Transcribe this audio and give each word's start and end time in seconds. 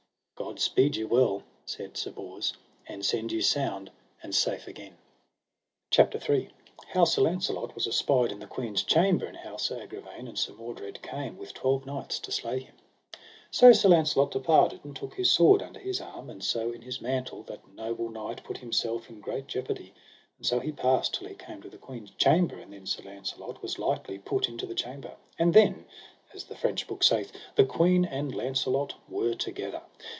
God 0.43 0.59
speed 0.59 0.95
you 0.95 1.07
well, 1.07 1.43
said 1.65 1.95
Sir 1.95 2.09
Bors, 2.11 2.51
and 2.87 3.05
send 3.05 3.31
you 3.31 3.43
sound 3.43 3.91
and 4.23 4.33
safe 4.33 4.67
again. 4.67 4.97
CHAPTER 5.91 6.19
III. 6.33 6.49
How 6.91 7.05
Sir 7.05 7.21
Launcelot 7.21 7.75
was 7.75 7.85
espied 7.87 8.31
in 8.31 8.39
the 8.39 8.47
queen's 8.47 8.81
chamber, 8.81 9.27
and 9.27 9.37
how 9.37 9.57
Sir 9.57 9.79
Agravaine 9.83 10.27
and 10.27 10.37
Sir 10.37 10.53
Mordred 10.53 11.03
came 11.03 11.37
with 11.37 11.53
twelve 11.53 11.85
knights 11.85 12.17
to 12.19 12.31
slay 12.31 12.59
him. 12.59 12.73
So 13.51 13.71
Sir 13.71 13.87
Launcelot 13.89 14.31
departed, 14.31 14.79
and 14.83 14.95
took 14.95 15.13
his 15.13 15.29
sword 15.29 15.61
under 15.61 15.79
his 15.79 16.01
arm, 16.01 16.27
and 16.27 16.43
so 16.43 16.71
in 16.71 16.81
his 16.81 16.99
mantle 17.01 17.43
that 17.43 17.71
noble 17.75 18.09
knight 18.09 18.43
put 18.43 18.57
himself 18.57 19.11
in 19.11 19.21
great 19.21 19.45
Jeopardy; 19.45 19.93
and 20.39 20.45
so 20.45 20.59
he 20.59 20.71
passed 20.71 21.13
till 21.13 21.29
he 21.29 21.35
came 21.35 21.61
to 21.61 21.69
the 21.69 21.77
queen's 21.77 22.09
chamber, 22.17 22.57
and 22.57 22.73
then 22.73 22.87
Sir 22.87 23.03
Launcelot 23.05 23.61
was 23.61 23.77
lightly 23.79 24.17
put 24.17 24.49
into 24.49 24.65
the 24.65 24.75
chamber. 24.75 25.15
And 25.37 25.53
then, 25.53 25.85
as 26.33 26.45
the 26.45 26.55
French 26.57 26.87
book 26.87 27.03
saith, 27.03 27.31
the 27.55 27.63
queen 27.65 28.05
and 28.05 28.33
Launcelot 28.33 28.95
were 29.07 29.35
together. 29.35 29.83